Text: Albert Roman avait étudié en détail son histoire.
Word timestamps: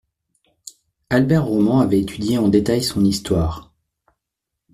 Albert 1.11 1.45
Roman 1.45 1.81
avait 1.81 1.99
étudié 1.99 2.39
en 2.39 2.47
détail 2.47 2.81
son 2.81 3.05
histoire. 3.05 3.71